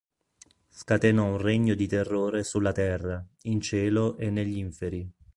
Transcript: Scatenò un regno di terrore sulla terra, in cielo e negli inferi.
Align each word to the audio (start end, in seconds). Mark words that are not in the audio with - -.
Scatenò 0.69 1.25
un 1.25 1.37
regno 1.37 1.75
di 1.75 1.85
terrore 1.87 2.41
sulla 2.41 2.71
terra, 2.71 3.23
in 3.43 3.61
cielo 3.61 4.17
e 4.17 4.31
negli 4.31 4.57
inferi. 4.57 5.07